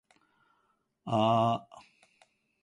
[1.03, 1.61] ぁー